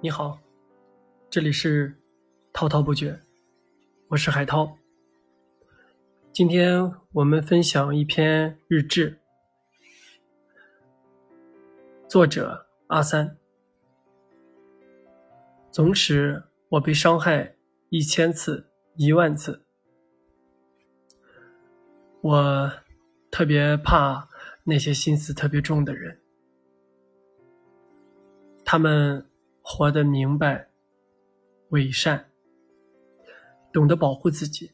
[0.00, 0.38] 你好，
[1.28, 1.92] 这里是
[2.52, 3.20] 滔滔不绝，
[4.06, 4.78] 我是海涛。
[6.32, 9.18] 今天我们分享一篇日志，
[12.06, 13.36] 作者阿三。
[15.72, 17.56] 总使我被伤害
[17.88, 19.64] 一千次、一万次，
[22.20, 22.72] 我
[23.32, 24.28] 特别怕
[24.62, 26.20] 那些心思特别重的人，
[28.64, 29.24] 他们。
[29.70, 30.66] 活得明白、
[31.68, 32.30] 伪善，
[33.70, 34.72] 懂得保护自己，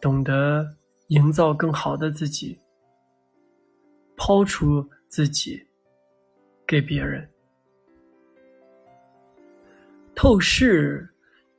[0.00, 0.74] 懂得
[1.08, 2.58] 营造更好的自己，
[4.16, 5.66] 抛出自己
[6.66, 7.28] 给别人。
[10.14, 11.06] 透视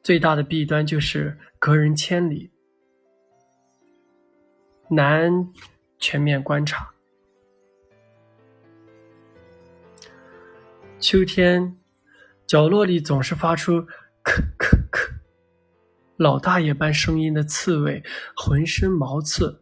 [0.02, 2.50] 最大的弊端就是隔人千里，
[4.90, 5.32] 难
[6.00, 6.95] 全面观察。
[10.98, 11.78] 秋天，
[12.48, 13.82] 角落里总是发出
[14.24, 15.12] “咳咳咳”
[16.18, 18.02] 老大爷般声音的刺猬，
[18.36, 19.62] 浑身毛刺。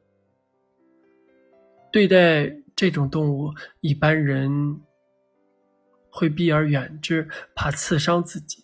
[1.92, 4.82] 对待这种动物，一般人
[6.10, 8.64] 会避而远之，怕刺伤自己；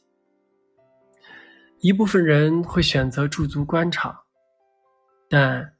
[1.79, 4.23] 一部分人会选择驻足观察，
[5.27, 5.75] 但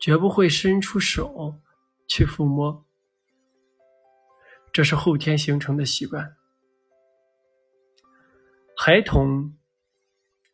[0.00, 1.60] 绝不会伸出手
[2.08, 2.84] 去抚摸。
[4.80, 6.34] 这是后天形成的习惯。
[8.74, 9.54] 孩童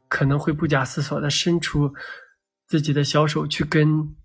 [0.08, 1.94] 可能会不假思索的伸出
[2.64, 4.16] 自己的小手去跟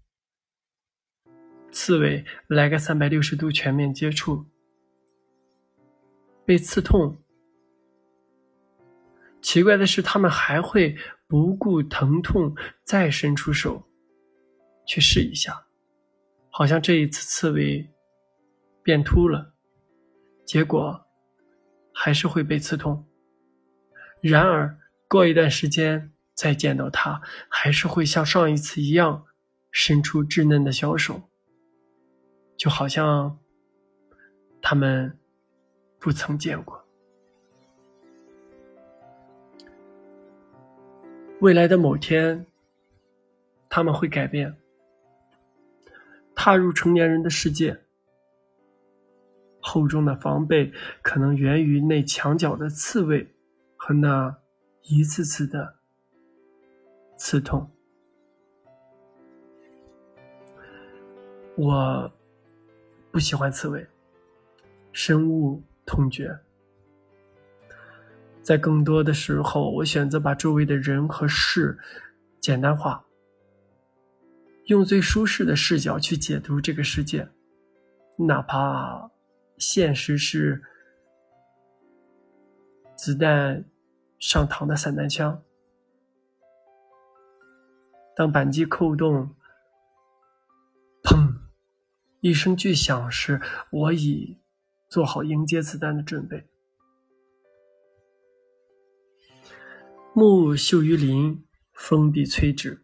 [1.71, 4.47] 刺猬来个三百六十度全面接触，
[6.45, 7.21] 被刺痛。
[9.39, 13.87] 奇怪的是，他们还会不顾疼痛再伸出手
[14.87, 15.67] 去试一下，
[16.49, 17.87] 好像这一次刺猬
[18.81, 19.50] 变秃了。
[20.51, 21.05] 结果
[21.93, 23.05] 还是会被刺痛。
[24.19, 29.25] 然而，过一段时间再见到他，还是会像上一次一样
[29.71, 31.21] 伸出稚嫩的小手，
[32.57, 33.39] 就好像
[34.61, 35.17] 他们
[35.99, 36.85] 不曾见过。
[41.39, 42.45] 未来的某天，
[43.69, 44.53] 他们会改变，
[46.35, 47.85] 踏入成年人的世界。
[49.61, 53.33] 厚重的防备可能源于那墙角的刺猬
[53.77, 54.35] 和那
[54.83, 55.75] 一次次的
[57.15, 57.69] 刺痛。
[61.55, 62.11] 我
[63.11, 63.85] 不喜欢刺猬，
[64.91, 66.39] 深恶痛绝。
[68.41, 71.77] 在更多的时候，我选择把周围的人和事
[72.39, 73.05] 简单化，
[74.65, 77.29] 用最舒适的视角去解读这个世界，
[78.17, 79.11] 哪怕。
[79.61, 80.63] 现实是
[82.97, 83.63] 子弹
[84.17, 85.43] 上膛的散弹枪。
[88.15, 89.35] 当扳机扣动，
[91.03, 91.37] 砰
[92.21, 93.39] 一声巨响时，
[93.71, 94.39] 我已
[94.89, 96.49] 做好迎接子弹的准备。
[100.13, 102.83] 木秀于林，风必摧之。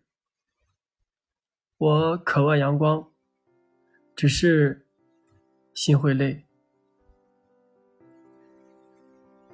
[1.77, 3.11] 我渴望阳光，
[4.15, 4.87] 只是
[5.73, 6.46] 心会累。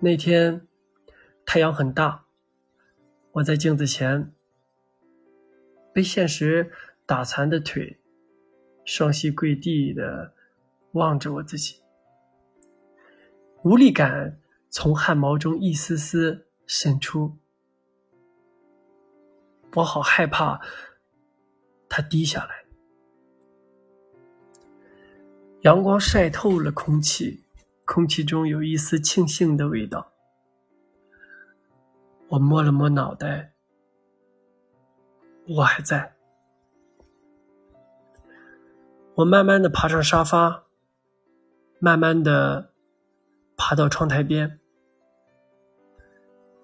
[0.03, 0.67] 那天
[1.45, 2.25] 太阳很大，
[3.31, 4.33] 我在镜子前
[5.93, 6.69] 被现实
[7.05, 8.01] 打残的腿，
[8.83, 10.33] 双膝跪地的
[10.91, 11.81] 望着我自己，
[13.63, 14.37] 无力感
[14.69, 17.37] 从汗毛中一丝丝渗出，
[19.75, 20.59] 我好害怕
[21.87, 22.65] 它滴下来。
[25.61, 27.42] 阳光晒透了空气。
[27.85, 30.11] 空气中有一丝庆幸的味道。
[32.29, 33.53] 我摸了摸脑袋，
[35.47, 36.15] 我还在。
[39.15, 40.63] 我慢慢的爬上沙发，
[41.77, 42.71] 慢慢的
[43.55, 44.59] 爬到窗台边，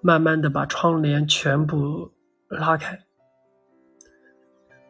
[0.02, 2.12] 慢慢的把窗帘全部
[2.48, 3.06] 拉开，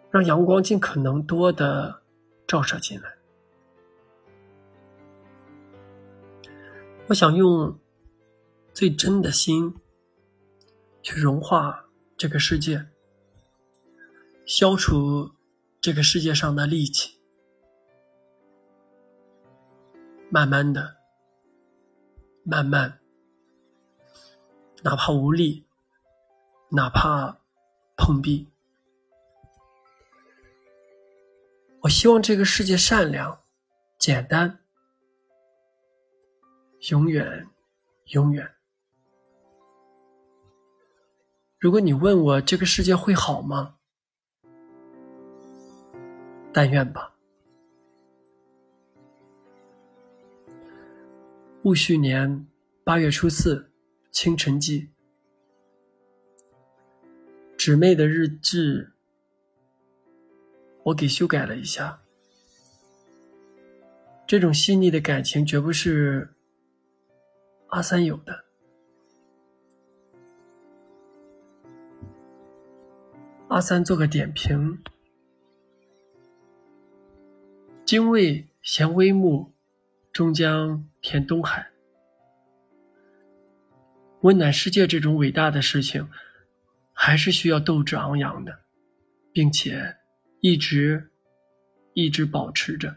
[0.10, 2.02] 让阳光尽可能多的
[2.48, 3.19] 照射进来。
[7.10, 7.80] 我想用
[8.72, 9.76] 最真的心
[11.02, 12.86] 去融化这个世界，
[14.46, 15.32] 消除
[15.82, 17.20] 这个世界上的戾气，
[20.30, 20.98] 慢慢的，
[22.44, 23.00] 慢慢，
[24.84, 25.66] 哪怕无力，
[26.70, 27.40] 哪怕
[27.98, 28.46] 碰壁，
[31.82, 33.42] 我希望这个世界善良、
[33.98, 34.60] 简单。
[36.88, 37.48] 永远
[38.14, 38.50] 永远。
[41.60, 43.76] 如果你问我这个世界会好吗？
[46.54, 47.14] 但愿吧。
[51.64, 52.48] 戊戌年
[52.86, 53.70] 八月初四，
[54.10, 54.90] 清晨记。
[57.58, 58.94] 姊妹的日志，
[60.84, 62.02] 我给修改了一下。
[64.26, 66.34] 这种细腻的感情绝不是
[67.70, 68.46] 阿三有的。
[73.48, 74.82] 阿三做个点评：
[77.86, 79.52] 精卫衔微木，
[80.12, 81.70] 终将填东海。
[84.22, 86.10] 温暖世界这种伟大的事情，
[86.92, 88.60] 还是需要斗志昂扬的，
[89.32, 89.96] 并且
[90.42, 91.12] 一直
[91.94, 92.96] 一直保持着。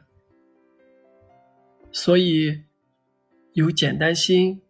[1.92, 2.64] 所以，
[3.54, 4.62] 有简单心、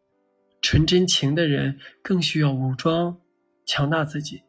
[0.61, 3.21] 纯真情的人，更需要武装、
[3.65, 4.43] 强大自己。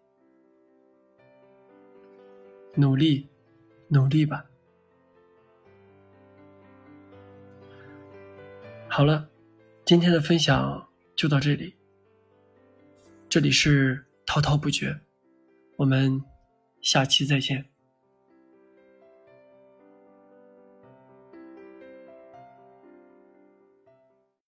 [2.75, 3.29] 努力，
[3.89, 4.45] 努力吧。
[8.89, 9.29] 好了，
[9.85, 11.75] 今天的分享就到这里。
[13.29, 14.99] 这里是滔滔不绝，
[15.77, 16.23] 我们
[16.81, 17.72] 下期再见。